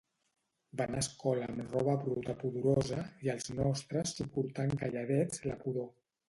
Van 0.79 0.93
a 0.93 1.01
escola 1.01 1.49
amb 1.51 1.75
roba 1.75 1.93
bruta 2.05 2.35
pudorosa 2.39 3.03
i 3.27 3.31
els 3.35 3.53
nostres 3.59 4.15
soportant 4.23 4.75
calladets 4.83 5.45
la 5.51 5.61
pudor 5.63 5.89